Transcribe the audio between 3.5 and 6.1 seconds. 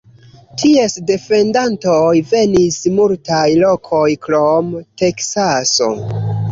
lokoj krom Teksaso.